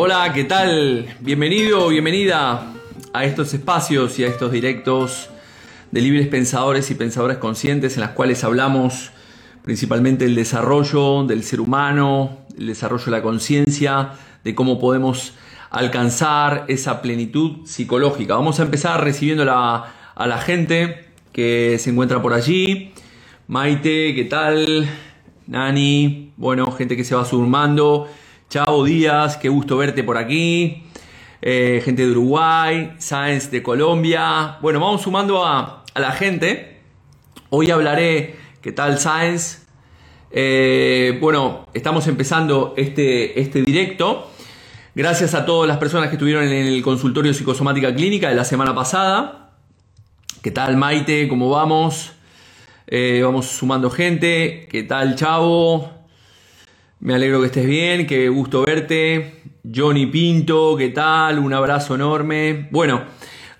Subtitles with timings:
[0.00, 1.08] Hola, ¿qué tal?
[1.18, 2.72] Bienvenido, bienvenida
[3.12, 5.28] a estos espacios y a estos directos
[5.90, 9.10] de libres pensadores y pensadoras conscientes en las cuales hablamos
[9.64, 14.12] principalmente del desarrollo del ser humano, el desarrollo de la conciencia,
[14.44, 15.32] de cómo podemos
[15.68, 18.36] alcanzar esa plenitud psicológica.
[18.36, 22.92] Vamos a empezar recibiendo a la gente que se encuentra por allí.
[23.48, 24.88] Maite, ¿qué tal?
[25.48, 28.08] Nani, bueno, gente que se va sumando.
[28.50, 30.84] Chao Díaz, qué gusto verte por aquí.
[31.42, 34.56] Eh, gente de Uruguay, Sáenz de Colombia.
[34.62, 36.80] Bueno, vamos sumando a, la gente.
[37.50, 39.66] Hoy hablaré, ¿qué tal Sáenz?
[40.30, 44.30] Eh, bueno, estamos empezando este, este directo.
[44.94, 48.74] Gracias a todas las personas que estuvieron en el consultorio psicosomática clínica de la semana
[48.74, 49.50] pasada.
[50.40, 51.28] ¿Qué tal Maite?
[51.28, 52.12] ¿Cómo vamos?
[52.86, 54.66] Eh, vamos sumando gente.
[54.70, 55.97] ¿Qué tal Chavo?
[57.00, 59.42] Me alegro que estés bien, qué gusto verte.
[59.72, 61.38] Johnny Pinto, ¿qué tal?
[61.38, 62.66] Un abrazo enorme.
[62.72, 63.02] Bueno,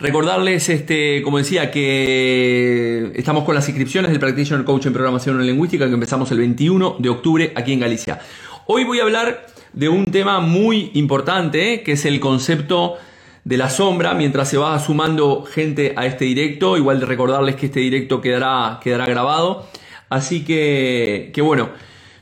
[0.00, 5.86] recordarles, este, como decía, que estamos con las inscripciones del Practitioner Coach en Programación Lingüística
[5.86, 8.19] que empezamos el 21 de octubre aquí en Galicia.
[8.67, 12.97] Hoy voy a hablar de un tema muy importante, que es el concepto
[13.45, 16.77] de la sombra, mientras se va sumando gente a este directo.
[16.77, 19.69] Igual de recordarles que este directo quedará, quedará grabado.
[20.08, 21.69] Así que, que bueno.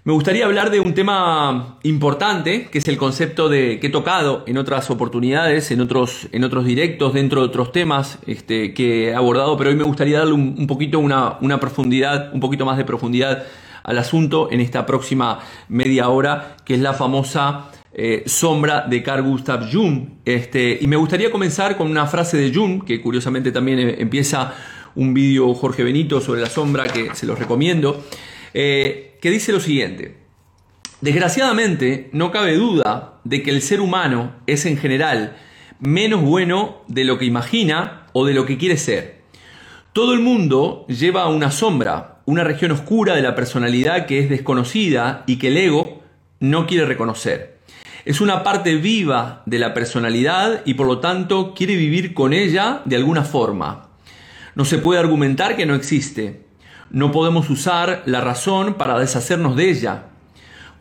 [0.06, 4.44] Me gustaría hablar de un tema importante, que es el concepto de que he tocado
[4.46, 9.14] en otras oportunidades, en otros, en otros directos, dentro de otros temas este, que he
[9.16, 12.84] abordado, pero hoy me gustaría darle un, poquito una, una, profundidad, un poquito más de
[12.84, 13.46] profundidad
[13.82, 19.24] al asunto en esta próxima media hora, que es la famosa eh, sombra de Carl
[19.24, 20.20] Gustav Jung.
[20.24, 24.54] Este, y me gustaría comenzar con una frase de Jung, que curiosamente también eh, empieza
[24.94, 28.04] un vídeo Jorge Benito sobre la sombra, que se los recomiendo.
[28.54, 30.18] Eh, que dice lo siguiente.
[31.00, 35.36] Desgraciadamente, no cabe duda de que el ser humano es en general
[35.78, 39.22] menos bueno de lo que imagina o de lo que quiere ser.
[39.92, 45.24] Todo el mundo lleva una sombra, una región oscura de la personalidad que es desconocida
[45.26, 46.02] y que el ego
[46.40, 47.58] no quiere reconocer.
[48.04, 52.82] Es una parte viva de la personalidad y por lo tanto quiere vivir con ella
[52.84, 53.88] de alguna forma.
[54.54, 56.45] No se puede argumentar que no existe.
[56.90, 60.04] No podemos usar la razón para deshacernos de ella.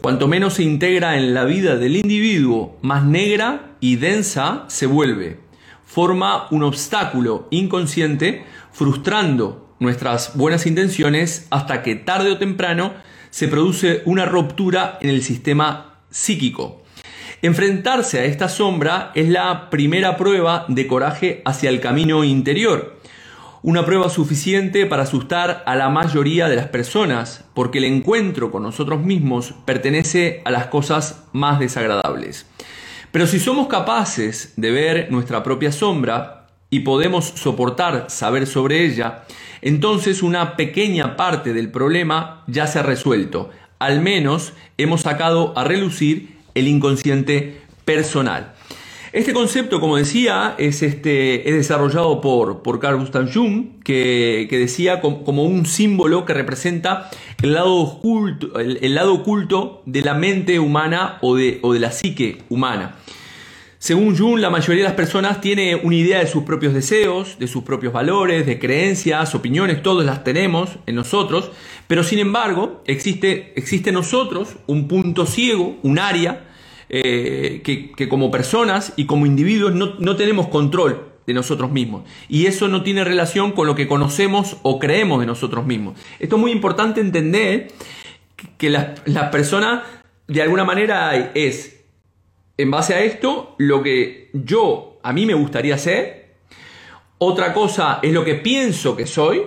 [0.01, 5.39] Cuanto menos se integra en la vida del individuo, más negra y densa se vuelve.
[5.85, 12.93] Forma un obstáculo inconsciente, frustrando nuestras buenas intenciones hasta que tarde o temprano
[13.31, 16.83] se produce una ruptura en el sistema psíquico.
[17.41, 22.94] Enfrentarse a esta sombra es la primera prueba de coraje hacia el camino interior
[23.65, 28.61] una prueba suficiente para asustar a la mayoría de las personas, porque el encuentro con
[28.61, 32.45] nosotros mismos pertenece a las cosas más desagradables.
[33.11, 39.23] Pero si somos capaces de ver nuestra propia sombra y podemos soportar saber sobre ella,
[39.63, 43.49] entonces una pequeña parte del problema ya se ha resuelto.
[43.79, 48.53] Al menos hemos sacado a relucir el inconsciente personal.
[49.15, 54.99] Este concepto, como decía, es, este, es desarrollado por, por Carl Gustav Jung, que, decía
[54.99, 57.09] como, un símbolo que representa
[57.41, 61.93] el lado, oculto, el, lado oculto de la mente humana o de, o de la
[61.93, 62.97] psique humana.
[63.77, 67.47] Según Jung, la mayoría de las personas tiene una idea de sus propios deseos, de
[67.47, 71.51] sus propios valores, de creencias, opiniones, todos las tenemos en nosotros,
[71.87, 76.49] pero sin embargo existe, existe en nosotros un punto ciego, un área,
[77.03, 82.03] eh, que, como personas y como individuos no, tenemos control de nosotros mismos.
[82.29, 85.99] Y eso no tiene relación con lo que conocemos o creemos de nosotros mismos.
[86.19, 87.69] Esto es muy importante entender
[88.57, 89.83] que la, la persona
[90.27, 91.83] de alguna manera es,
[92.57, 96.35] en base a esto, lo que yo, a mí me gustaría ser.
[97.17, 99.43] Otra cosa es lo que pienso que soy.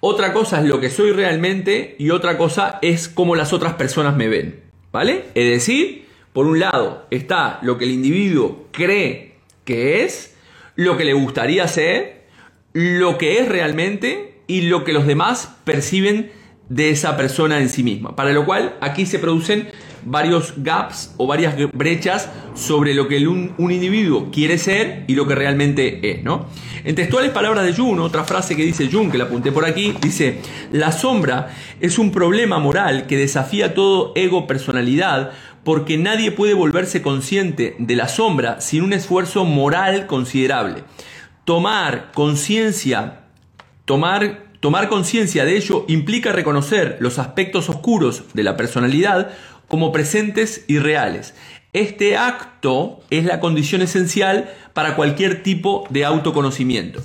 [0.00, 1.96] Otra cosa es lo que soy realmente.
[1.98, 4.62] Y otra cosa es cómo las otras personas me ven.
[4.92, 5.24] ¿Vale?
[5.34, 6.04] Es decir,
[6.34, 10.36] por un lado está lo que el individuo cree que es,
[10.74, 12.24] lo que le gustaría ser,
[12.72, 16.32] lo que es realmente y lo que los demás perciben
[16.68, 18.16] de esa persona en sí misma.
[18.16, 19.68] Para lo cual aquí se producen
[20.04, 25.36] varios gaps o varias brechas sobre lo que un, individuo quiere ser y lo que
[25.36, 26.24] realmente es.
[26.24, 26.46] ¿no?
[26.82, 29.94] En textuales palabras de Jung, otra frase que dice Jung, que la apunté por aquí,
[30.00, 30.40] dice,
[30.72, 35.32] la sombra es un problema moral que desafía todo ego personalidad
[35.64, 40.84] porque nadie puede volverse consciente de la sombra sin un esfuerzo moral considerable.
[41.44, 43.22] Tomar conciencia,
[43.84, 49.32] tomar Tomar conciencia de ello implica reconocer los aspectos oscuros de la personalidad
[49.68, 51.34] como presentes y reales.
[51.74, 57.02] Este acto es la condición esencial para cualquier tipo de autoconocimiento.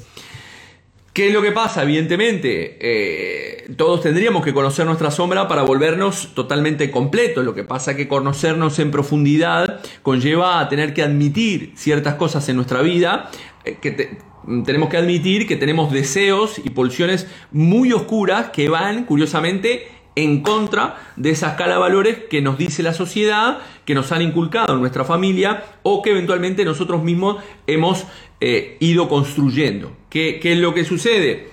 [1.19, 1.83] ¿Qué es lo que pasa?
[1.83, 7.43] Evidentemente, eh, todos tendríamos que conocer nuestra sombra para volvernos totalmente completos.
[7.43, 12.47] Lo que pasa es que conocernos en profundidad conlleva a tener que admitir ciertas cosas
[12.47, 13.31] en nuestra vida,
[13.65, 14.17] eh, que
[14.63, 20.95] tenemos que admitir que tenemos deseos y pulsiones muy oscuras que van, curiosamente, en contra
[21.17, 25.03] de esa escala valores que nos dice la sociedad, que nos han inculcado en nuestra
[25.03, 28.05] familia o que eventualmente nosotros mismos hemos
[28.39, 29.97] eh, ido construyendo.
[30.11, 31.49] ¿Qué, es lo que sucede?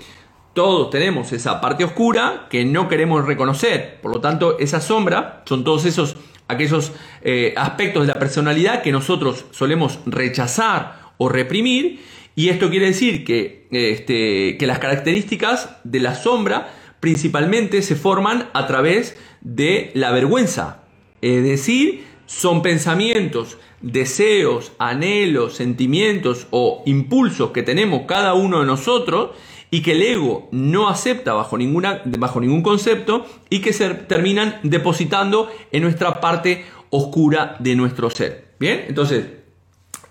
[0.52, 4.02] Todos tenemos esa parte oscura que no queremos reconocer.
[4.02, 6.92] Por lo tanto, esa sombra son todos esos aquellos
[7.22, 12.02] eh, aspectos de la personalidad que nosotros solemos rechazar o reprimir.
[12.34, 18.50] Y esto quiere decir que, este, que las características de la sombra principalmente se forman
[18.52, 20.82] a través de la vergüenza.
[21.22, 29.31] Es decir, son pensamientos, deseos, anhelos, sentimientos o impulsos que tenemos cada uno de nosotros
[29.70, 34.61] y que el ego no acepta bajo, ninguna, bajo ningún concepto y que se terminan
[34.62, 38.55] depositando en nuestra parte oscura de nuestro ser.
[38.58, 39.26] Bien, entonces,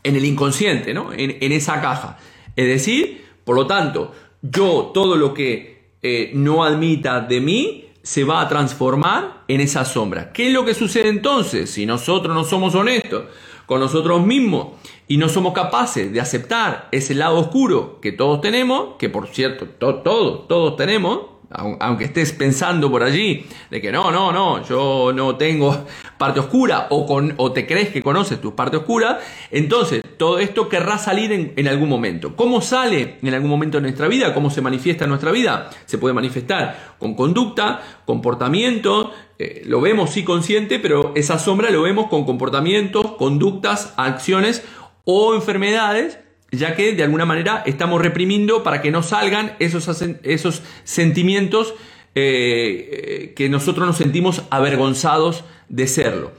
[0.04, 1.14] en el inconsciente, ¿no?
[1.14, 2.18] en, en esa caja.
[2.56, 8.24] Es decir, por lo tanto, yo todo lo que eh, no admita de mí, se
[8.24, 10.32] va a transformar en esa sombra.
[10.32, 13.24] ¿Qué es lo que sucede entonces si nosotros no somos honestos
[13.66, 14.68] con nosotros mismos
[15.08, 19.66] y no somos capaces de aceptar ese lado oscuro que todos tenemos, que por cierto,
[19.70, 21.22] todos, todos tenemos,
[21.56, 25.86] aunque estés pensando por allí de que no, no, no, yo no tengo
[26.18, 29.20] parte oscura o, te crees que conoces tu parte oscura,
[29.52, 32.36] entonces todo esto querrá salir en, algún momento.
[32.36, 34.34] ¿Cómo sale en algún momento de nuestra vida?
[34.34, 35.70] ¿Cómo se manifiesta en nuestra vida?
[35.86, 41.82] Se puede manifestar con conducta, comportamiento, eh, lo vemos sí consciente, pero esa sombra lo
[41.82, 44.64] vemos con comportamientos, conductas, acciones
[45.04, 46.20] o enfermedades
[46.52, 51.74] ya que de alguna manera estamos reprimiendo para que no salgan esos, esos sentimientos
[52.16, 56.32] eh, que nosotros nos sentimos avergonzados de serlo.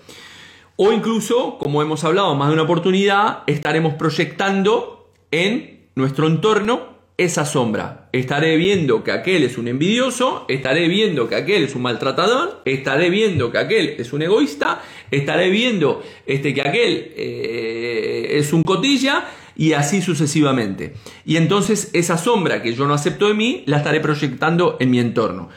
[0.77, 7.47] O incluso, como hemos hablado más de una oportunidad, estaremos proyectando en nuestro entorno esa
[7.47, 8.11] sombra.
[8.13, 13.09] Estaré viendo que aquel es un envidioso, estaré viendo que aquel es un maltratador, estaré
[13.09, 19.25] viendo que aquel es un egoísta, estaré viendo este, que aquel eh, es un cotilla
[19.57, 20.95] y así sucesivamente.
[21.25, 24.99] Y entonces esa sombra que yo no acepto de mí, la estaré proyectando en mi
[24.99, 25.49] entorno.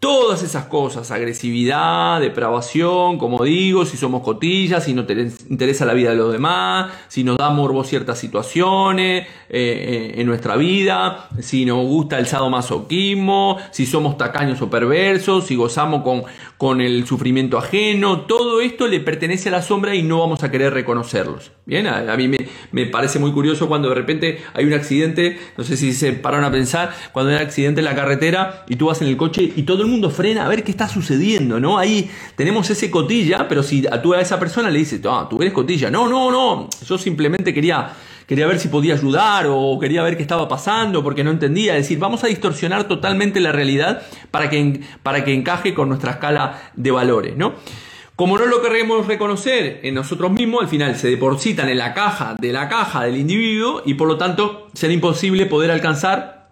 [0.00, 5.12] Todas esas cosas, agresividad, depravación, como digo, si somos cotillas, si no te
[5.50, 10.26] interesa la vida de los demás, si nos da morbo ciertas situaciones eh, eh, en
[10.26, 16.22] nuestra vida, si nos gusta el sadomasoquismo, si somos tacaños o perversos, si gozamos con,
[16.56, 20.50] con el sufrimiento ajeno, todo esto le pertenece a la sombra y no vamos a
[20.50, 21.52] querer reconocerlos.
[21.66, 25.62] Bien, a, mí me, me, parece muy curioso cuando de repente hay un accidente, no
[25.62, 28.86] sé si se pararon a pensar, cuando hay un accidente en la carretera y tú
[28.86, 31.78] vas en el coche y todo el mundo frena a ver qué está sucediendo, ¿no?
[31.78, 35.52] Ahí tenemos ese cotilla, pero si tú a esa persona le dices, ah, tú eres
[35.52, 37.92] cotilla, no, no, no, yo simplemente quería,
[38.26, 41.84] quería ver si podía ayudar o quería ver qué estaba pasando porque no entendía, es
[41.84, 46.72] decir, vamos a distorsionar totalmente la realidad para que, para que encaje con nuestra escala
[46.74, 47.54] de valores, ¿no?
[48.20, 52.36] Como no lo queremos reconocer en nosotros mismos, al final se depositan en la caja
[52.38, 56.50] de la caja del individuo y por lo tanto será imposible poder alcanzar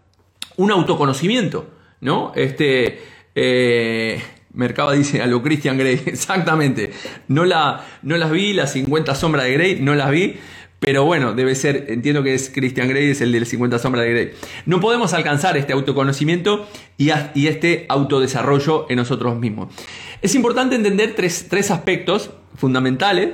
[0.56, 1.66] un autoconocimiento,
[2.00, 2.32] ¿no?
[2.34, 3.02] Este,
[3.40, 4.20] eh,
[4.52, 6.90] Mercaba dice a lo Christian Grey, exactamente.
[7.28, 10.36] No, la, no las vi, las 50 sombras de Grey, no las vi.
[10.80, 14.04] Pero bueno, debe ser, entiendo que es Christian Grey, es el de las 50 sombras
[14.04, 14.30] de Grey.
[14.66, 17.10] No podemos alcanzar este autoconocimiento y,
[17.46, 19.74] este autodesarrollo en nosotros mismos.
[20.22, 23.30] Es importante entender tres, tres aspectos fundamentales.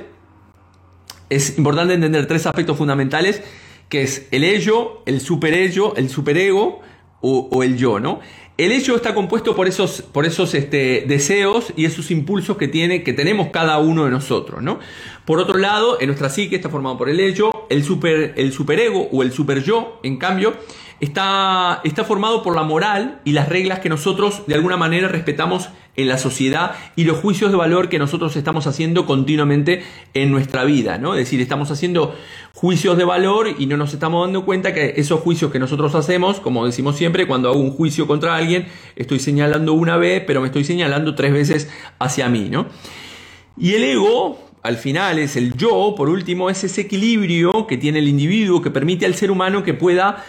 [1.29, 3.43] Es importante entender tres aspectos fundamentales,
[3.89, 6.81] que es el ello, el superello, el superego
[7.21, 8.21] o, o el yo, ¿no?
[8.57, 13.03] El hecho está compuesto por esos, por esos este, deseos y esos impulsos que, tiene,
[13.03, 14.61] que tenemos cada uno de nosotros.
[14.61, 14.79] ¿no?
[15.25, 19.09] Por otro lado, en nuestra psique está formado por el hecho, el, super, el superego
[19.11, 20.55] o el super yo, en cambio,
[21.01, 25.67] está, está formado por la moral y las reglas que nosotros de alguna manera respetamos
[25.95, 29.83] en la sociedad y los juicios de valor que nosotros estamos haciendo continuamente
[30.13, 31.13] en nuestra vida, ¿no?
[31.13, 32.15] Es decir, estamos haciendo
[32.53, 36.39] juicios de valor y no nos estamos dando cuenta que esos juicios que nosotros hacemos,
[36.39, 40.47] como decimos siempre, cuando hago un juicio contra alguien, estoy señalando una vez, pero me
[40.47, 42.67] estoy señalando tres veces hacia mí, ¿no?
[43.57, 47.99] Y el ego, al final es el yo, por último, es ese equilibrio que tiene
[47.99, 50.25] el individuo que permite al ser humano que pueda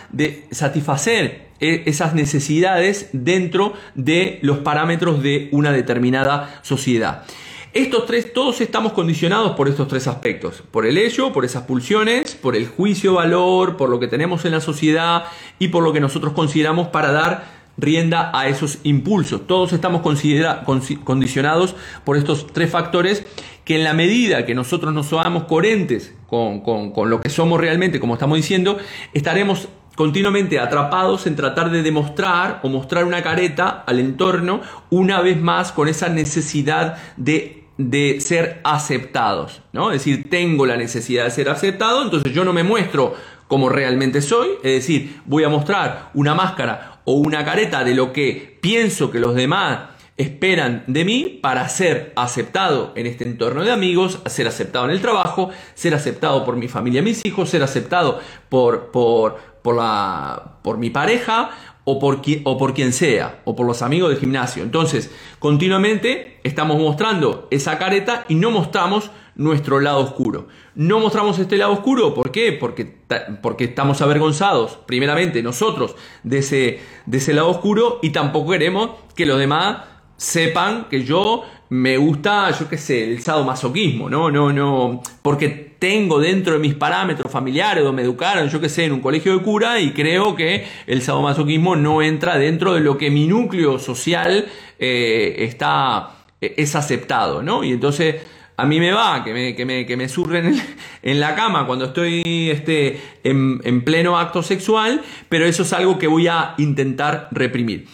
[0.51, 7.25] satisfacer e, esas necesidades dentro de los parámetros de una determinada sociedad.
[7.73, 12.35] estos tres, todos estamos condicionados por estos tres aspectos, por el ello, por esas pulsiones,
[12.35, 15.25] por el juicio valor, por lo que tenemos en la sociedad
[15.59, 19.47] y por lo que nosotros consideramos para dar rienda a esos impulsos.
[19.47, 23.27] Todos estamos condicionados por estos tres factores
[23.65, 28.01] que en la medida que nosotros nos seamos coherentes con, con lo que somos realmente,
[28.01, 28.79] como estamos diciendo,
[29.13, 34.61] estaremos continuamente atrapados en tratar de demostrar o mostrar una careta al entorno
[34.91, 39.93] una vez más con esa necesidad de de ser aceptados, ¿no?
[39.93, 43.15] Es decir, tengo la necesidad de ser aceptado, entonces yo no me muestro
[43.49, 48.13] como realmente soy, es decir, voy a mostrar una máscara o una careta de lo
[48.13, 53.71] que pienso que los demás esperan de mí para ser aceptado en este entorno de
[53.71, 58.21] amigos, ser aceptado en el trabajo, ser aceptado por mi familia, mis hijos, ser aceptado
[58.49, 61.51] por, por, por, la, por mi pareja
[61.83, 64.63] o por, o por quien sea, o por los amigos del gimnasio.
[64.63, 70.47] Entonces, continuamente estamos mostrando esa careta y no mostramos nuestro lado oscuro.
[70.77, 72.53] No mostramos este lado oscuro, ¿por qué?
[72.53, 72.97] Porque,
[73.43, 79.27] porque estamos avergonzados, primeramente nosotros, de ese, de ese lado oscuro y tampoco queremos que
[79.27, 79.79] los demás
[80.17, 84.31] sepan que yo me gusta, yo qué sé, el sadomasoquismo, ¿no?
[84.31, 88.85] No, no, porque tengo dentro de mis parámetros familiares o me educaron, yo qué sé,
[88.85, 92.97] en un colegio de cura y creo que el sadomasoquismo no entra dentro de lo
[92.99, 94.47] que mi núcleo social
[94.79, 97.65] eh, está, eh, es aceptado, ¿no?
[97.65, 98.17] Y entonces
[98.57, 100.61] a mí me va que me, que me, que me surren
[101.03, 105.99] en, la cama cuando estoy este, en, en pleno acto sexual, pero eso es algo
[105.99, 107.87] que voy a intentar reprimir.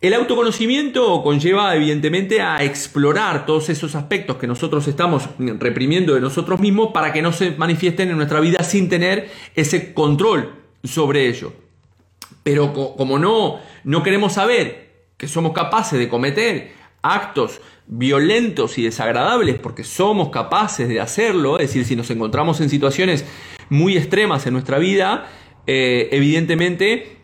[0.00, 6.58] El autoconocimiento conlleva evidentemente a explorar todos esos aspectos que nosotros estamos reprimiendo de nosotros
[6.58, 11.52] mismos para que no se manifiesten en nuestra vida sin tener ese control sobre ello.
[12.42, 19.58] Pero como no, no queremos saber que somos capaces de cometer actos violentos y desagradables
[19.58, 23.26] porque somos capaces de hacerlo, es decir, si nos encontramos en situaciones
[23.68, 25.26] muy extremas en nuestra vida,
[25.66, 27.19] eh, evidentemente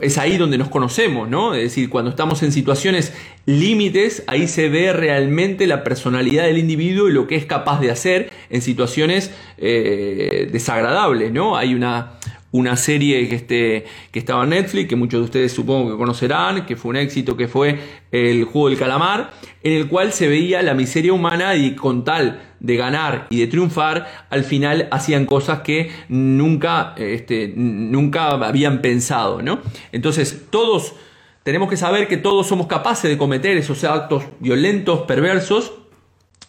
[0.00, 1.54] es ahí donde nos conocemos, ¿no?
[1.54, 3.12] Es decir, cuando estamos en situaciones
[3.46, 7.90] límites, ahí se ve realmente la personalidad del individuo y lo que es capaz de
[7.90, 11.56] hacer en situaciones eh, desagradables, ¿no?
[11.56, 12.12] Hay una,
[12.52, 16.64] una serie que, este, que estaba en Netflix, que muchos de ustedes supongo que conocerán,
[16.66, 17.78] que fue un éxito, que fue
[18.12, 19.30] el juego del calamar,
[19.62, 23.46] en el cual se veía la miseria humana y con tal de ganar y de
[23.46, 29.60] triunfar, al final hacían cosas que nunca, este, nunca habían pensado, ¿no?
[29.90, 30.94] Entonces, todos
[31.42, 35.72] tenemos que saber que todos somos capaces de cometer esos actos violentos, perversos,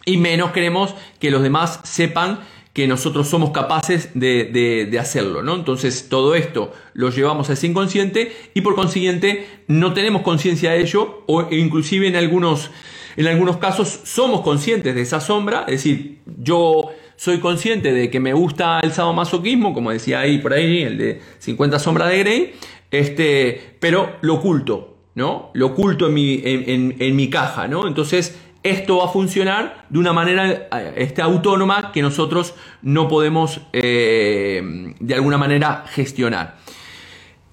[0.04, 2.40] y menos queremos que los demás sepan
[2.74, 5.54] que nosotros somos capaces de, hacerlo, ¿no?
[5.54, 10.80] Entonces todo esto lo llevamos a ese inconsciente y por consiguiente no tenemos conciencia de
[10.80, 12.72] ello o inclusive en algunos,
[13.16, 18.18] en algunos casos somos conscientes de esa sombra, es decir, yo soy consciente de que
[18.18, 22.54] me gusta el sadomasoquismo, como decía ahí por ahí, el de 50 sombras de Grey,
[22.90, 25.52] este, pero lo oculto, ¿no?
[25.54, 27.86] Lo oculto en mi, en mi caja, ¿no?
[27.86, 33.60] Entonces esto va a funcionar de una manera eh, este, autónoma que nosotros no podemos
[33.72, 34.60] eh,
[34.98, 36.56] de alguna manera gestionar.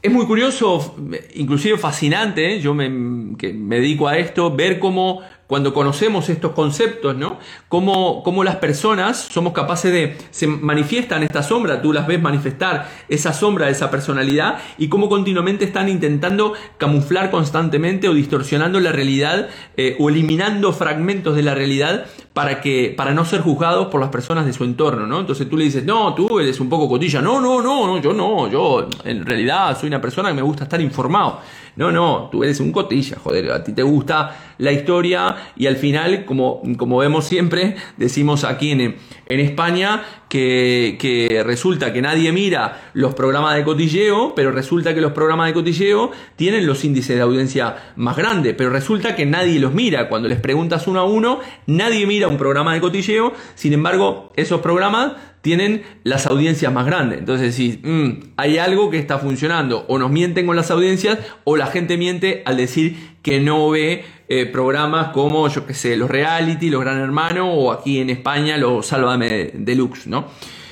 [0.02, 0.96] Es muy curioso,
[1.36, 2.60] inclusive fascinante, ¿eh?
[2.60, 5.22] yo me, que me dedico a esto, ver cómo
[5.52, 7.38] cuando conocemos estos conceptos, ¿no?
[7.68, 12.88] Cómo, cómo, las personas somos capaces de, se manifiestan esta sombra, tú las ves manifestar
[13.10, 18.94] esa sombra de esa personalidad y cómo continuamente están intentando camuflar constantemente o distorsionando la
[18.94, 24.00] realidad eh, o eliminando fragmentos de la realidad para, que, para no ser juzgados por
[24.00, 25.20] las personas de su entorno, ¿no?
[25.20, 28.14] Entonces tú le dices, no, tú eres un poco cotilla, no, no, no, no, yo
[28.14, 31.42] no, yo en realidad soy una persona que me gusta estar informado.
[31.76, 35.78] No, no, tú eres un cotilla, joder, a ti te gusta la historia y al
[35.78, 42.32] final, como, como vemos siempre, decimos aquí en, en España que, que, resulta que nadie
[42.34, 47.16] mira los programas de cotilleo, pero resulta que los programas de cotilleo tienen los índices
[47.16, 50.10] de audiencia más grandes, pero resulta que nadie los mira.
[50.10, 54.60] Cuando les preguntas uno a uno, nadie mira un programa de cotilleo, sin embargo, esos
[54.62, 57.20] programas tienen las audiencias más grandes.
[57.20, 61.58] Entonces, si mm, hay algo que está funcionando, o nos mienten con las audiencias, o
[61.58, 66.10] la gente miente al decir que no ve eh, programas como, yo qué sé, los
[66.10, 70.26] reality, los Gran Hermano, o aquí en España los Sálvame Deluxe, ¿no?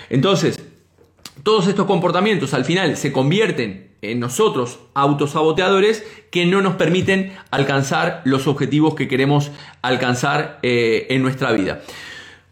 [0.09, 0.59] Entonces,
[1.43, 8.21] todos estos comportamientos al final se convierten en nosotros autosaboteadores que no nos permiten alcanzar
[8.23, 11.81] los objetivos que queremos alcanzar eh, en nuestra vida.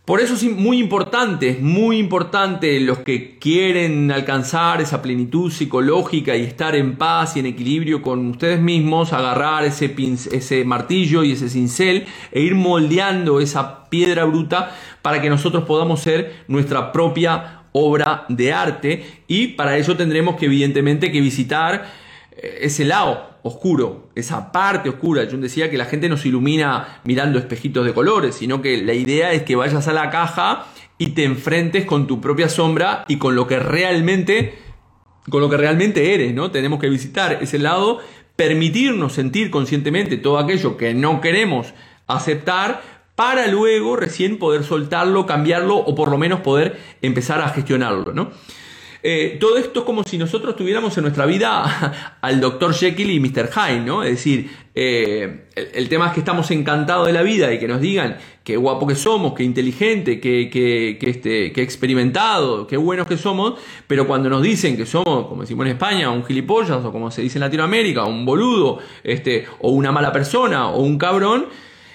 [0.08, 6.44] Por eso es muy importante, muy importante los que quieren alcanzar esa plenitud psicológica y
[6.44, 9.94] estar en paz y en equilibrio con ustedes mismos, agarrar ese,
[10.32, 16.00] ese martillo y ese cincel e ir moldeando esa piedra bruta para que nosotros podamos
[16.00, 19.06] ser nuestra propia obra de arte.
[19.28, 22.07] Y para ello tendremos que evidentemente que visitar
[22.42, 25.24] ese lado oscuro, esa parte oscura.
[25.24, 28.94] Yo decía que la gente no se ilumina mirando espejitos de colores, sino que la
[28.94, 30.66] idea es que vayas a la caja
[30.98, 34.60] y te enfrentes con tu propia sombra y con lo que realmente
[35.30, 36.52] con lo que realmente eres, ¿no?
[36.52, 38.00] Tenemos que visitar ese lado,
[38.38, 41.74] permitirnos sentir conscientemente todo aquello que no queremos
[42.08, 42.82] aceptar
[43.16, 48.30] para luego recién poder soltarlo, cambiarlo o por lo menos poder empezar a gestionarlo, ¿no?
[49.10, 52.74] Eh, todo esto es como si nosotros tuviéramos en nuestra vida al Dr.
[52.74, 53.50] Jekyll y Mr.
[53.50, 54.04] Hyde, ¿no?
[54.04, 57.80] Es decir, eh, el, tema es que estamos encantados de la vida y que nos
[57.80, 63.16] digan qué guapo que somos, qué inteligente, qué, qué, este, qué experimentado, qué buenos que
[63.16, 63.54] somos,
[63.88, 67.22] pero cuando nos dicen que somos, como decimos en España, un gilipollas, o como se
[67.22, 71.46] dice en Latinoamérica, un boludo, este, o una mala persona, o un cabrón,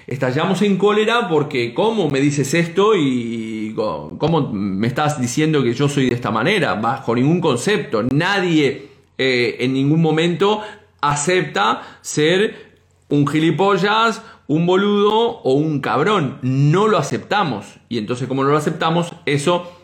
[0.06, 5.88] estallamos en cólera porque ¿cómo me dices esto y cómo me estás diciendo que yo
[5.88, 6.74] soy de esta manera?
[6.74, 8.02] Bajo ningún concepto.
[8.12, 10.62] Nadie eh, en ningún momento
[11.00, 12.72] acepta ser
[13.08, 16.38] un gilipollas, un boludo o un cabrón.
[16.42, 17.66] No lo aceptamos.
[17.88, 19.81] Y entonces como no lo aceptamos, eso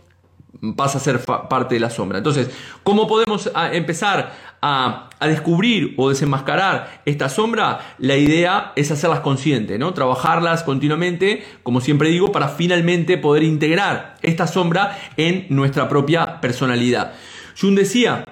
[0.76, 2.18] pasa a ser parte de la sombra.
[2.18, 2.50] Entonces,
[2.82, 7.94] ¿cómo podemos ah, empezar a, descubrir o desenmascarar esta sombra?
[7.98, 9.94] La idea es hacerlas conscientes, ¿no?
[9.94, 17.12] Trabajarlas continuamente, como siempre digo, para finalmente poder integrar esta sombra en nuestra propia personalidad.
[17.60, 18.24] Jung decía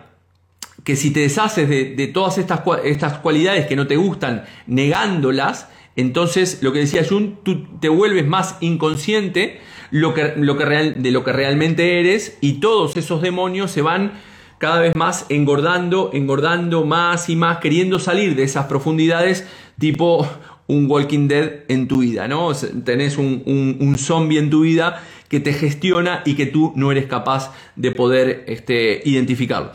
[0.84, 6.62] que si te deshaces de, todas estas, estas cualidades que no te gustan, negándolas, entonces
[6.62, 12.54] lo que decía Jung, tú te vuelves más inconsciente, de lo que realmente eres y
[12.54, 14.12] todos esos demonios se van
[14.58, 19.46] cada vez más engordando, engordando más y más, queriendo salir de esas profundidades
[19.78, 20.26] tipo
[20.66, 22.52] un Walking Dead en tu vida, ¿no?
[22.84, 27.06] Tenés un, un, zombie en tu vida que te gestiona y que tú no eres
[27.06, 29.70] capaz de poder este, identificarlo.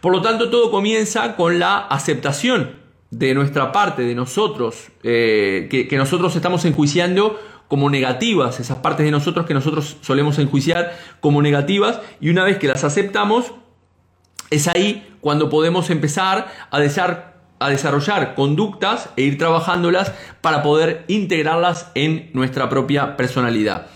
[0.00, 2.85] Por lo tanto, todo comienza con la aceptación
[3.18, 9.06] de nuestra parte, de nosotros, eh, que, que nosotros estamos enjuiciando como negativas, esas partes
[9.06, 13.52] de nosotros que nosotros solemos enjuiciar como negativas, y una vez que las aceptamos,
[14.50, 16.76] es ahí cuando podemos empezar a,
[17.58, 23.86] a desarrollar conductas e ir trabajándolas para poder integrarlas en nuestra propia personalidad.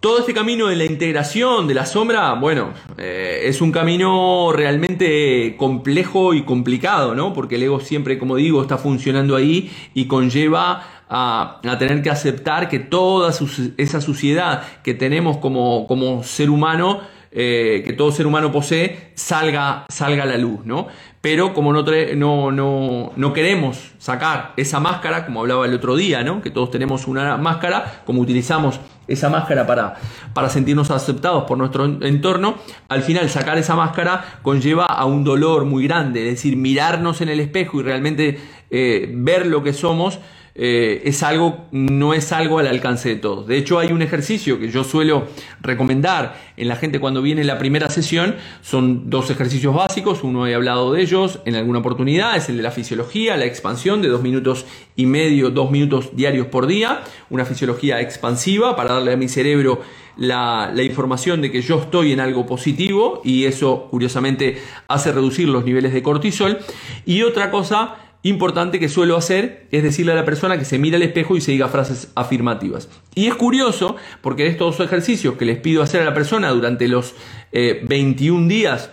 [0.00, 5.56] Todo este camino de la integración de la sombra, bueno, eh, es un camino realmente
[5.58, 7.34] complejo y complicado, ¿no?
[7.34, 12.70] Porque el ego siempre, como digo, está funcionando ahí y conlleva a, tener que aceptar
[12.70, 13.30] que toda
[13.76, 19.84] esa suciedad que tenemos como, como ser humano, eh, que todo ser humano posee, salga,
[19.90, 20.88] salga a la luz, ¿no?
[21.20, 21.84] Pero como no,
[22.16, 26.40] no, no, no, queremos sacar esa máscara, como hablaba el otro día, ¿no?
[26.40, 28.80] Que todos tenemos una máscara, como utilizamos
[29.10, 29.96] esa máscara para,
[30.32, 32.54] para sentirnos aceptados por nuestro entorno,
[32.88, 37.28] al final sacar esa máscara conlleva a un dolor muy grande, es decir, mirarnos en
[37.28, 40.20] el espejo y realmente eh, ver lo que somos,
[40.62, 43.46] eh, es algo, no es algo al alcance de todos.
[43.46, 45.26] De hecho, hay un ejercicio que yo suelo
[45.62, 48.36] recomendar en la gente cuando viene la primera sesión.
[48.60, 52.62] Son dos ejercicios básicos, uno he hablado de ellos en alguna oportunidad, es el de
[52.62, 57.46] la fisiología, la expansión de dos minutos y medio, dos minutos diarios por día, una
[57.46, 59.80] fisiología expansiva para darle a mi cerebro
[60.18, 65.48] la, la, información de que yo estoy en algo positivo y eso curiosamente hace reducir
[65.48, 66.58] los niveles de cortisol.
[67.06, 70.96] Y otra cosa importante que suelo hacer es decirle a la persona que se mire
[70.96, 72.88] al espejo y se diga frases afirmativas.
[73.14, 77.14] Y es curioso porque estos ejercicios que les pido hacer a la persona durante los
[77.52, 78.90] 21 eh, días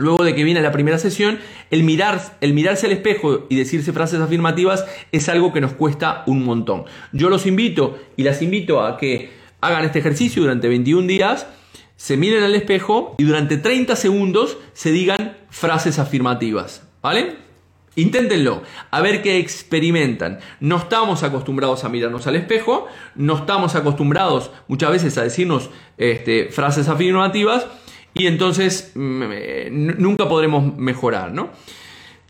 [0.00, 3.92] Luego de que viene la primera sesión, el, mirar, el mirarse al espejo y decirse
[3.92, 6.84] frases afirmativas es algo que nos cuesta un montón.
[7.12, 11.46] Yo los invito y las invito a que hagan este ejercicio durante 21 días,
[11.96, 16.82] se miren al espejo y durante 30 segundos se digan frases afirmativas.
[17.02, 17.49] ¿Vale?
[17.96, 20.38] Inténtenlo, a ver qué experimentan.
[20.60, 26.50] No estamos acostumbrados a mirarnos al espejo, no estamos acostumbrados muchas veces a decirnos este,
[26.50, 27.66] frases afirmativas
[28.14, 31.50] y entonces mm, eh, nunca podremos mejorar, ¿no?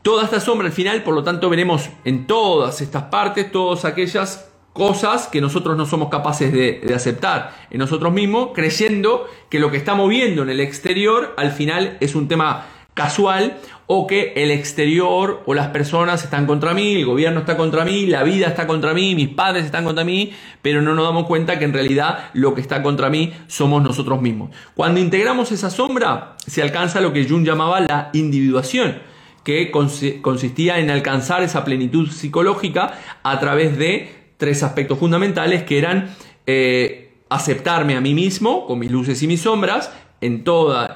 [0.02, 4.50] Toda esta sombra al final, por lo tanto, veremos en todas estas partes, todas aquellas
[4.72, 9.70] cosas que nosotros no somos capaces de, de, aceptar en nosotros mismos, creyendo que lo
[9.70, 13.58] que estamos viendo en el exterior al final es un tema casual
[13.92, 18.06] o que el exterior o las personas están contra mí, el gobierno está contra mí,
[18.06, 21.58] la vida está contra mí, mis padres están contra mí, pero no nos damos cuenta
[21.58, 24.50] que en realidad lo que está contra mí somos nosotros mismos.
[24.76, 29.00] Cuando integramos esa sombra, se alcanza lo que Jung llamaba la individuación,
[29.42, 32.92] que consistía en alcanzar esa plenitud psicológica
[33.24, 36.14] a través de tres aspectos fundamentales que eran
[36.46, 40.44] eh, aceptarme a mí mismo con mis luces y mis sombras, en,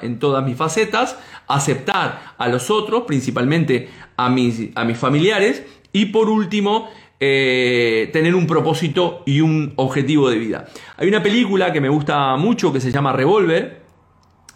[0.01, 6.07] en todas mis facetas, aceptar a los otros, principalmente a mis, a mis familiares, y
[6.07, 10.65] por último, eh, tener un propósito y un objetivo de vida.
[10.97, 13.85] Hay una película que me gusta mucho que se llama Revolver,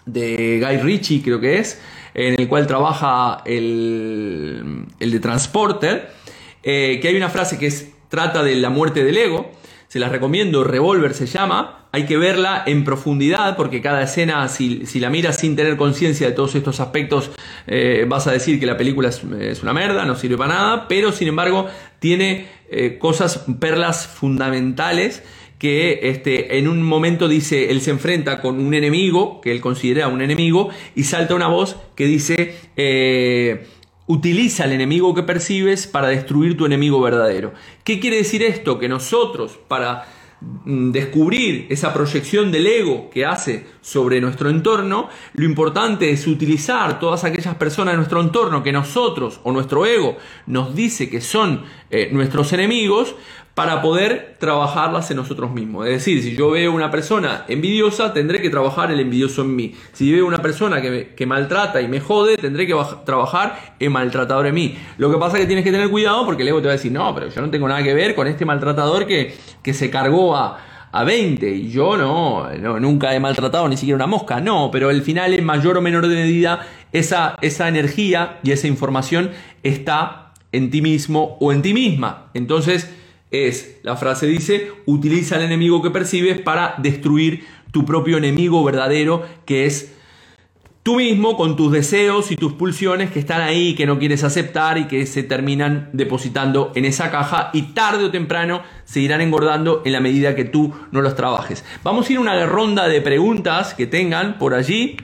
[0.06, 1.82] de Guy Ritchie creo que es,
[2.14, 6.12] en el cual trabaja el, el de Transporter,
[6.64, 9.52] eh, que hay una frase que es, trata de la muerte del ego,
[9.90, 14.86] se las recomiendo, Revolver se llama, hay que verla en profundidad porque cada escena, si,
[15.00, 17.32] la miras sin tener conciencia de todos estos aspectos,
[17.66, 21.12] eh, vas a decir que la película es, una merda, no sirve para nada, pero
[21.12, 21.66] sin embargo
[21.98, 25.24] tiene eh, cosas, perlas fundamentales
[25.58, 30.08] que este, en un momento dice, él se enfrenta con un enemigo, que él considera
[30.08, 33.66] un enemigo, y salta una voz que dice, eh,
[34.12, 37.54] Utiliza el enemigo que percibes para destruir tu enemigo verdadero.
[37.84, 38.80] ¿Qué quiere decir esto?
[38.80, 40.08] Que nosotros, para
[40.42, 47.00] mm, descubrir esa proyección del ego que hace sobre nuestro entorno, lo importante es utilizar
[47.00, 50.18] todas aquellas personas de nuestro entorno que nosotros o nuestro ego
[50.48, 53.16] nos dice que son eh, nuestros enemigos
[53.60, 55.86] para poder trabajarlas en nosotros mismos.
[55.86, 59.76] Es decir, si yo veo una persona envidiosa, tendré que trabajar el envidioso en mí.
[59.92, 64.56] Si veo una persona que, maltrata y me jode, tendré que trabajar el maltratador en
[64.56, 64.78] mí.
[64.98, 66.94] Lo que pasa es que tienes que tener cuidado porque luego te va a decir,
[66.94, 70.38] no, pero yo no tengo nada que ver con este maltratador que, que se cargó
[70.38, 70.58] a,
[70.94, 74.88] a 20 y yo no, no, nunca he maltratado ni siquiera una mosca, no, pero
[74.88, 79.32] al final en mayor o menor medida esa, esa energía y esa información
[79.64, 82.30] está en ti mismo o en ti misma.
[82.34, 82.90] Entonces,
[83.32, 89.24] es, la frase dice, utiliza el enemigo que percibes para destruir tu propio enemigo verdadero,
[89.46, 89.94] que es
[90.82, 94.78] tú mismo con tus deseos y tus pulsiones que están ahí que no quieres aceptar
[94.80, 99.84] y que se terminan depositando en esa caja y tarde o temprano se irán engordando
[99.86, 101.64] en la medida que tú no los trabajes.
[101.84, 104.98] Vamos a ir a una ronda de preguntas que tengan por allí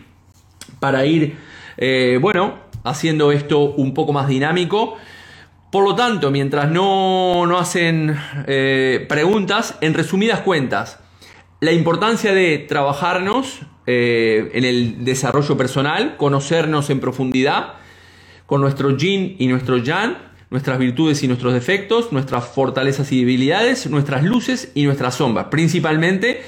[0.79, 1.35] para ir,
[1.77, 4.97] eh, bueno, haciendo esto un poco más dinámico.
[5.75, 10.99] Por lo tanto, mientras no, no hacen eh, preguntas, en resumidas cuentas,
[11.59, 17.73] la importancia de trabajarnos eh, en el desarrollo personal, conocernos en profundidad,
[18.45, 20.15] con nuestro yin y nuestro yang,
[20.49, 25.47] nuestras virtudes y nuestros defectos, nuestras fortalezas y debilidades, nuestras luces y nuestras sombras.
[25.51, 26.41] Principalmente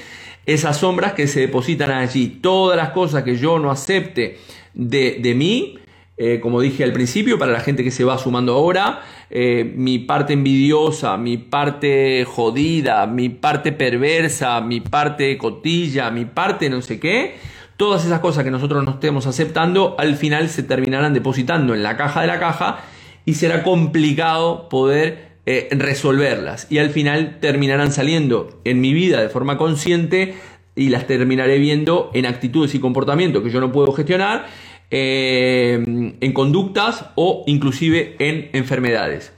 [0.46, 2.38] esas sombras que se depositan allí.
[2.40, 4.38] Todas las cosas que yo no acepte
[4.72, 5.78] de, de mí,
[6.20, 10.00] eh, como dije al principio, para la gente que se va sumando ahora, eh, mi
[10.00, 16.98] parte envidiosa, mi parte jodida, mi parte perversa, mi parte cotilla, mi parte no sé
[16.98, 17.36] qué,
[17.76, 21.96] todas esas cosas que nosotros no estemos aceptando, al final se terminarán depositando en la
[21.96, 22.80] caja de la caja
[23.24, 26.66] y será complicado poder eh, resolverlas.
[26.68, 30.34] Y al final terminarán saliendo en mi vida de forma consciente
[30.74, 34.46] y las terminaré viendo en actitudes y comportamientos que yo no puedo gestionar
[34.90, 39.32] eh, en conductas o inclusive en enfermedades.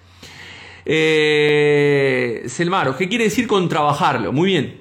[0.85, 4.33] Eh, Selmaro, ¿qué quiere decir con trabajarlo?
[4.33, 4.81] Muy bien.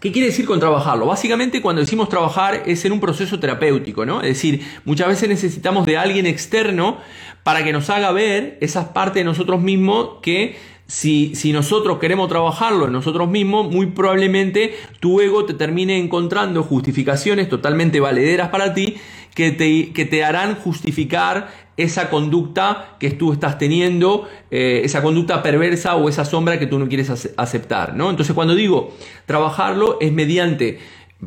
[0.00, 1.06] ¿Qué quiere decir con trabajarlo?
[1.06, 4.20] Básicamente cuando decimos trabajar es en un proceso terapéutico, ¿no?
[4.20, 6.98] Es decir, muchas veces necesitamos de alguien externo
[7.42, 12.28] para que nos haga ver esas partes de nosotros mismos que si, si, nosotros queremos
[12.28, 18.72] trabajarlo en nosotros mismos, muy probablemente tu ego te termine encontrando justificaciones totalmente valederas para
[18.72, 18.96] ti
[19.34, 25.42] que te, que te harán justificar esa conducta que tú estás teniendo, eh, esa conducta
[25.42, 27.94] perversa o esa sombra que tú no quieres aceptar.
[27.94, 28.10] ¿no?
[28.10, 28.92] Entonces cuando digo
[29.26, 30.80] trabajarlo es mediante,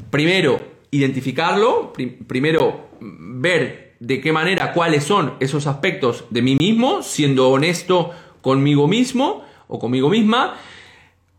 [0.09, 0.59] primero,
[0.91, 1.93] identificarlo,
[2.27, 8.11] primero ver de qué manera, cuáles son esos aspectos de mí mismo, siendo honesto
[8.41, 10.57] conmigo mismo o conmigo misma.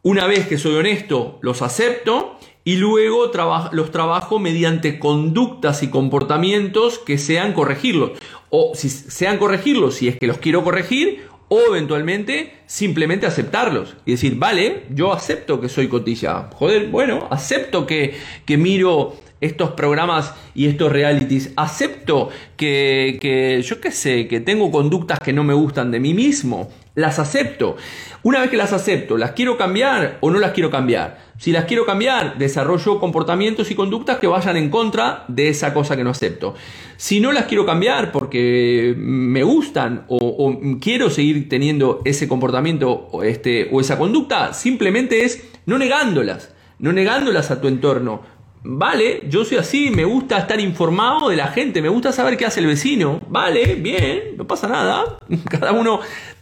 [0.03, 3.31] Una vez que soy honesto, los acepto y luego
[3.73, 8.13] los trabajo mediante conductas y comportamientos que sean corregirlos.
[8.51, 14.13] O si sean corregirlos, si es que los quiero corregir, o eventualmente simplemente aceptarlos y
[14.13, 16.49] decir, vale, yo acepto que soy cotilla.
[16.55, 18.15] Joder, bueno, acepto que,
[18.47, 21.53] que miro estos programas y estos realities.
[21.57, 26.15] Acepto que, que, yo qué sé, que tengo conductas que no me gustan de mí
[26.15, 26.71] mismo.
[26.95, 27.77] Las acepto.
[28.23, 31.32] Una vez que las acepto, ¿las quiero cambiar o no las quiero cambiar?
[31.43, 35.97] Si las quiero cambiar, desarrollo comportamientos y conductas que vayan en contra de esa cosa
[35.97, 36.55] que no acepto.
[36.97, 43.25] Si no las quiero cambiar porque me gustan o, quiero seguir teniendo ese comportamiento o,
[43.25, 48.23] este, o esa conducta, simplemente es no negándolas, no negándolas a tu entorno.
[48.65, 52.47] Vale, yo soy así, me gusta estar informado de la gente, me gusta saber qué
[52.47, 53.21] hace el vecino.
[53.29, 55.19] Vale, bien, no pasa nada.
[55.51, 55.99] Cada uno,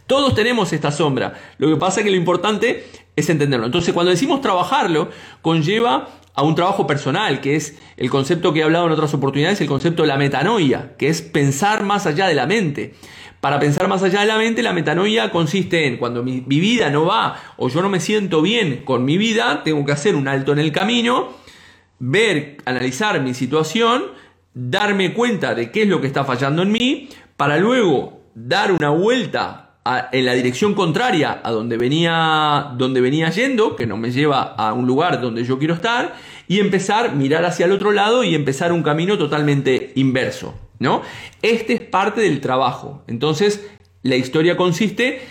[0.07, 1.33] todos tenemos esta sombra.
[1.57, 2.85] Lo que pasa es que lo importante
[3.15, 3.65] es entenderlo.
[3.65, 5.09] Entonces, cuando decimos trabajarlo,
[5.41, 9.61] conlleva a un trabajo personal, que es el concepto que he hablado en otras oportunidades,
[9.61, 12.93] el concepto de la metanoia, que es pensar más allá de la mente.
[13.41, 17.05] Para pensar más allá de la mente, la metanoia consiste en cuando mi, vida no
[17.05, 20.53] va o yo no me siento bien con mi vida, tengo que hacer un alto
[20.53, 21.29] en el camino,
[21.97, 24.03] ver, analizar mi situación,
[24.53, 28.89] darme cuenta de qué es lo que está fallando en mí, para luego dar una
[28.89, 34.41] vuelta en la dirección contraria a donde venía, donde venía yendo, que no me lleva
[34.41, 36.15] a un lugar donde yo quiero estar,
[36.47, 40.53] y empezar, mirar hacia el otro lado y empezar un camino totalmente inverso.
[40.81, 41.03] ¿no?
[41.41, 43.03] Este es parte del trabajo.
[43.07, 43.69] Entonces,
[44.01, 45.21] la historia consiste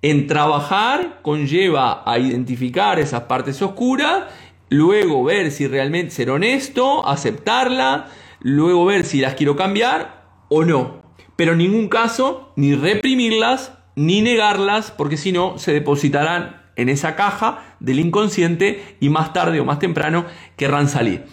[0.00, 4.24] en trabajar, conlleva a identificar esas partes oscuras,
[4.70, 8.08] luego ver si realmente ser honesto, aceptarla,
[8.40, 11.02] luego ver si las quiero cambiar o no.
[11.36, 17.16] Pero en ningún caso ni reprimirlas ni negarlas, porque si no se depositarán en esa
[17.16, 20.26] caja del inconsciente y más tarde o más temprano
[20.56, 21.24] querrán salir.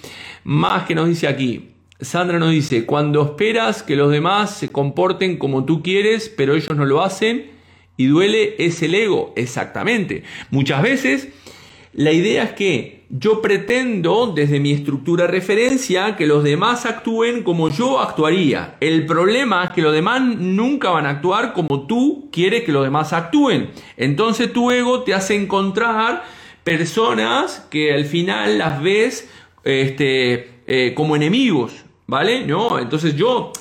[0.44, 5.38] Más que nos dice aquí, Sandra nos dice, cuando esperas que los demás se comporten
[5.38, 7.52] como tú quieres, pero ellos no lo hacen,
[7.98, 10.24] y duele es el ego, exactamente.
[10.50, 11.30] Muchas veces
[11.94, 17.70] la idea es que yo pretendo desde mi estructura referencia que los demás actúen como
[17.70, 18.78] yo actuaría.
[18.80, 22.84] El problema es que los demás nunca van a actuar como tú quieres que los
[22.84, 23.72] demás actúen.
[23.98, 26.24] Entonces tu ego te hace encontrar
[26.64, 29.30] personas que al final las ves
[29.66, 31.74] este, eh, como enemigos,
[32.08, 32.46] ¿vale?
[32.46, 33.52] No, entonces yo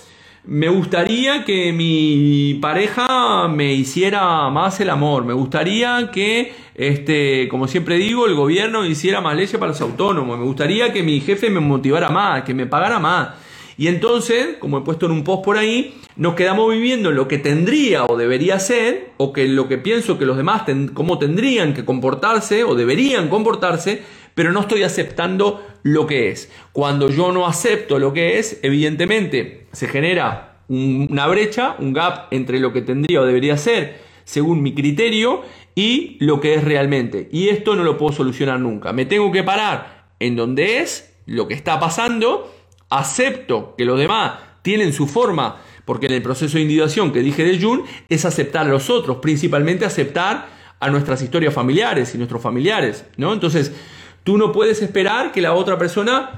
[0.44, 5.24] me gustaría que mi pareja me hiciera más el amor.
[5.24, 10.38] Me gustaría que, este, como siempre digo, el gobierno hiciera más leyes para los autónomos.
[10.38, 13.30] Me gustaría que mi jefe me motivara más, que me pagara más.
[13.76, 17.28] Y entonces, como he puesto en un post por ahí, nos quedamos viviendo en lo
[17.28, 21.72] que tendría o debería ser, o que lo que pienso que los demás, cómo tendrían
[21.72, 24.02] que comportarse o deberían comportarse,
[24.34, 26.50] pero no estoy aceptando lo que es.
[26.72, 32.60] Cuando yo no acepto lo que es, evidentemente se genera una brecha, un gap entre
[32.60, 35.42] lo que tendría o debería ser según mi criterio
[35.74, 37.28] y lo que es realmente.
[37.32, 38.92] Y esto no lo puedo solucionar nunca.
[38.92, 42.54] Me tengo que parar en donde es lo que está pasando,
[42.88, 47.42] acepto que los demás tienen su forma, porque en el proceso de individuación que dije
[47.44, 52.42] de Jun es aceptar a los otros, principalmente aceptar a nuestras historias familiares y nuestros
[52.42, 53.32] familiares, ¿no?
[53.32, 53.72] Entonces,
[54.24, 56.32] Tú no puedes esperar que la otra persona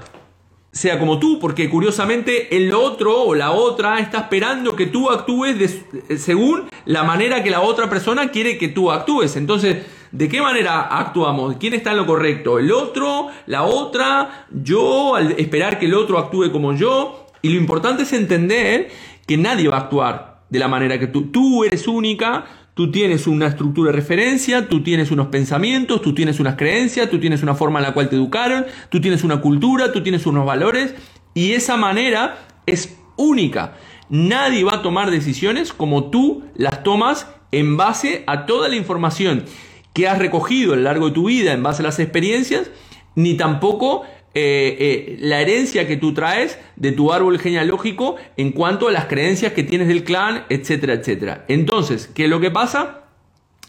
[0.73, 5.83] sea como tú, porque curiosamente el otro o la otra está esperando que tú actúes
[6.17, 9.35] según la manera que la otra persona quiere que tú actúes.
[9.35, 11.57] Entonces, ¿de qué manera actuamos?
[11.59, 12.57] ¿Quién está en lo correcto?
[12.57, 13.27] ¿El otro?
[13.45, 14.47] ¿La otra?
[14.49, 15.15] ¿Yo?
[15.15, 17.27] Al esperar que el otro actúe como yo.
[17.43, 18.89] Y lo importante es entender
[19.27, 21.31] que nadie va a actuar de la manera que tú.
[21.31, 26.39] Tú eres única, Tú tienes una estructura de referencia, tú tienes unos pensamientos, tú tienes
[26.39, 29.91] unas creencias, tú tienes una forma en la cual te educaron, tú tienes una cultura,
[29.91, 30.95] tú tienes unos valores
[31.35, 33.75] y esa manera es única.
[34.09, 39.45] Nadie va a tomar decisiones como tú las tomas en base a toda la información
[39.93, 42.71] que has recogido a lo largo de tu vida, en base a las experiencias,
[43.13, 44.03] ni tampoco
[44.35, 49.05] eh, eh, la herencia que tú traes de tu árbol genealógico en cuanto a las
[49.05, 51.45] creencias que tienes del clan, etcétera, etcétera.
[51.47, 53.03] Entonces, ¿qué es lo que pasa?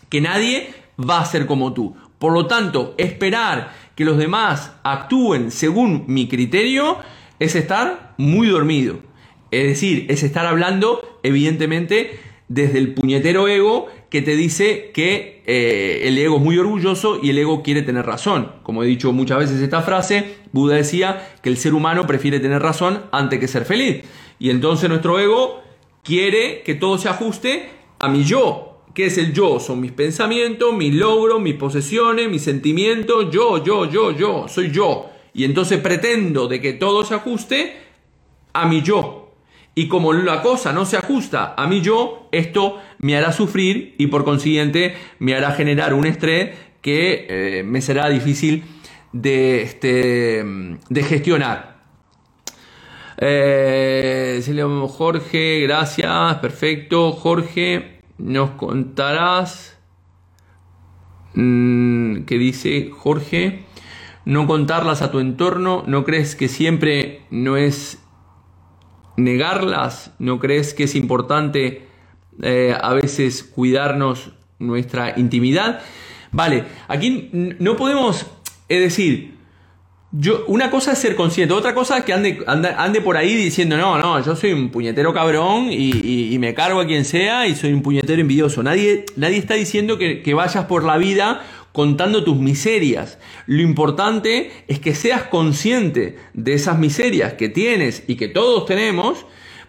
[0.09, 1.94] Que nadie va a ser como tú.
[2.18, 6.98] Por lo tanto, esperar que los demás actúen según mi criterio
[7.38, 9.00] es estar muy dormido.
[9.50, 16.03] Es decir, es estar hablando, evidentemente, desde el puñetero ego que te dice que eh,
[16.05, 18.53] el ego es muy orgulloso y el ego quiere tener razón.
[18.62, 22.62] Como he dicho muchas veces esta frase, Buda decía que el ser humano prefiere tener
[22.62, 24.05] razón antes que ser feliz.
[24.38, 25.61] Y entonces nuestro ego
[26.05, 28.85] quiere que todo se ajuste a mi yo.
[28.95, 29.59] ¿Qué es el yo?
[29.59, 33.33] Son mis pensamientos, mis logros, mis posesiones, mis sentimientos.
[33.33, 35.11] Yo, yo, yo, yo, soy yo.
[35.35, 37.77] Y entonces pretendo de que todo se ajuste
[38.53, 39.33] a mi yo,
[39.75, 44.07] y como la cosa no se ajusta a mí yo, esto me hará sufrir y
[44.07, 48.62] por consiguiente me hará generar un estrés que eh, me será difícil
[49.14, 50.44] de, este,
[50.90, 51.77] de gestionar.
[53.16, 54.42] Eh,
[54.88, 57.12] Jorge, gracias, perfecto.
[57.12, 59.79] Jorge, nos contarás.
[61.35, 63.64] Mm, ¿Qué dice Jorge?
[64.24, 68.03] No contarlas a tu entorno, ¿no crees que siempre no es
[69.16, 70.12] negarlas?
[70.18, 71.87] ¿No crees que es importante
[72.42, 75.83] eh, a veces cuidarnos nuestra intimidad?
[76.33, 78.27] Vale, aquí no podemos,
[78.68, 79.35] es decir,
[80.12, 83.77] yo, una cosa es ser consciente, otra cosa es que ande, ande, por ahí diciendo,
[83.77, 87.72] no, no, yo soy un puñetero cabrón y, me cargo a quien sea y soy
[87.72, 88.62] un puñetero envidioso.
[88.62, 93.18] Nadie, nadie está diciendo que, que vayas por la vida contando tus miserias.
[93.46, 99.27] Lo importante es que seas consciente de esas miserias que tienes y que todos tenemos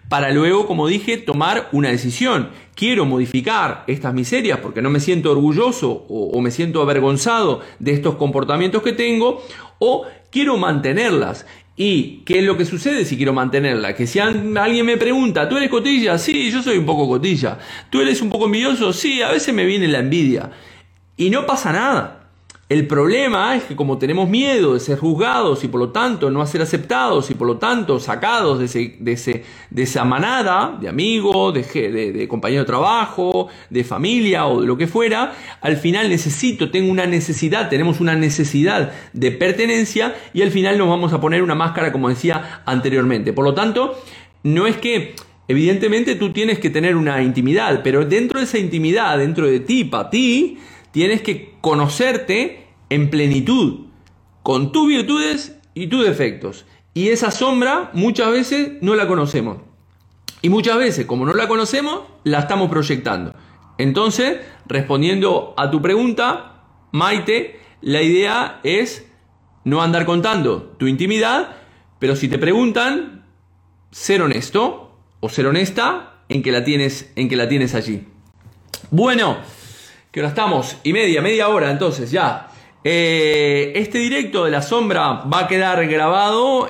[0.10, 2.50] para luego, como dije, tomar una decisión.
[2.76, 8.15] Quiero modificar estas miserias porque no me siento orgulloso o, me siento avergonzado de estos
[8.15, 9.44] comportamientos que tengo
[9.80, 11.46] o quiero mantenerlas.
[11.78, 13.96] ¿Y qué es lo que sucede si quiero mantenerla?
[13.96, 16.18] Que si alguien me pregunta, ¿tú eres cotilla?
[16.18, 17.58] Sí, yo soy un poco cotilla.
[17.89, 18.94] ¿Tú eres un poco envidioso?
[18.94, 20.52] Sí, a veces me viene la envidia.
[21.18, 22.25] Y no pasa nada.
[22.67, 26.43] El problema es que como tenemos miedo de ser juzgados y por lo tanto no
[26.47, 30.89] ser aceptados y por lo tanto sacados de, ese, de, ese, de esa manada de
[30.89, 35.78] amigos, de, de, de compañero de trabajo, de familia o de lo que fuera, al
[35.78, 41.13] final necesito, tengo una necesidad, tenemos una necesidad de pertenencia y al final nos vamos
[41.13, 43.32] a poner una máscara como decía anteriormente.
[43.32, 43.95] Por lo tanto,
[44.41, 45.13] no es que
[45.47, 49.84] evidentemente tú tienes que tener una intimidad, pero dentro de esa intimidad, dentro de ti,
[49.84, 50.58] para ti,
[50.95, 53.88] tienes que conocerte en plenitud,
[54.43, 56.65] con tus virtudes y tus defectos.
[56.93, 59.58] Y esa sombra muchas veces no la conocemos.
[60.41, 63.36] Y muchas veces, como no la conocemos, la estamos proyectando.
[63.77, 69.05] Entonces, respondiendo a tu pregunta, Maite, la idea es
[69.65, 71.58] no andar contando tu intimidad,
[71.99, 73.25] pero si te preguntan,
[73.91, 78.08] ser honesto o ser honesta en que la tienes, en que la tienes allí.
[78.91, 79.39] Bueno,
[80.15, 82.47] que ahora estamos y media, media hora entonces ya.
[82.86, 86.69] Eh, este directo de la sombra va a quedar grabado,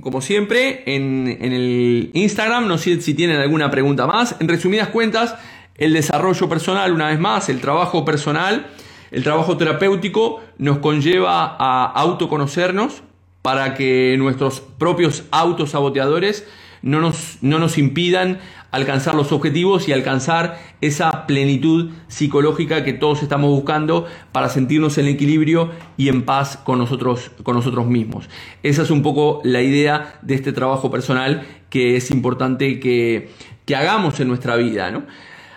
[0.00, 2.68] como siempre, en, en, el Instagram.
[2.68, 4.36] No sé si tienen alguna pregunta más.
[4.38, 5.34] En resumidas cuentas,
[5.74, 8.68] el desarrollo personal, una vez más, el trabajo personal,
[9.10, 13.02] el trabajo terapéutico nos conlleva a autoconocernos
[13.42, 16.46] para que nuestros propios autosaboteadores
[16.82, 18.38] no nos, no nos impidan
[18.74, 25.06] alcanzar los objetivos y alcanzar esa plenitud psicológica que todos estamos buscando para sentirnos en
[25.06, 28.28] equilibrio y en paz con nosotros, con nosotros mismos.
[28.64, 33.30] Esa es un poco la idea de este trabajo personal que es importante que,
[33.64, 34.90] que hagamos en nuestra vida.
[34.90, 35.04] ¿no?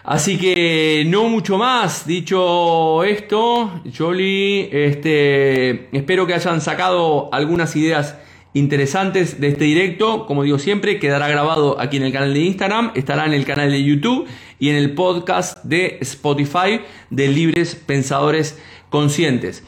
[0.04, 2.06] Así que no mucho más.
[2.06, 8.16] Dicho esto, Jolly, este, espero que hayan sacado algunas ideas
[8.54, 10.26] interesantes de este directo.
[10.26, 13.72] Como digo siempre, quedará grabado aquí en el canal de Instagram, estará en el canal
[13.72, 14.28] de YouTube
[14.60, 19.64] y en el podcast de Spotify de Libres Pensadores Conscientes.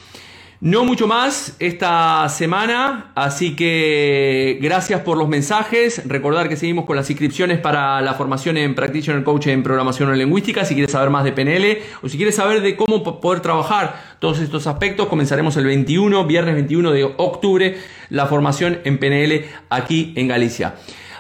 [0.61, 6.01] No mucho más esta semana, así que gracias por los mensajes.
[6.05, 10.65] Recordar que seguimos con las inscripciones para la formación en Practitioner Coach en Programación Lingüística.
[10.65, 14.41] Si quieres saber más de PNL o si quieres saber de cómo poder trabajar todos
[14.41, 17.77] estos aspectos, comenzaremos el 21, viernes 21 de octubre,
[18.09, 20.75] la formación en PNL aquí en Galicia.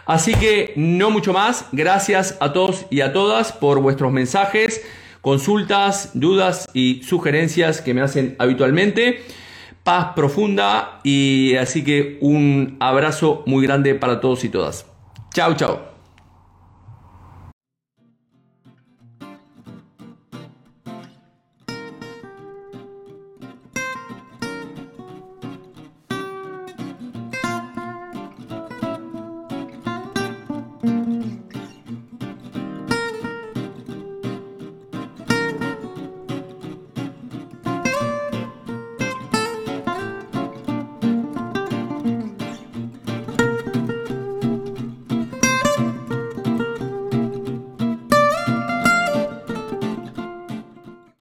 [0.05, 1.67] Así que no mucho más.
[1.71, 4.81] Gracias a todos y a todas por vuestros mensajes
[5.21, 9.23] consultas, dudas y sugerencias que me hacen habitualmente.
[9.83, 14.85] Paz profunda y así que un abrazo muy grande para todos y todas.
[15.33, 15.88] Chao, chao.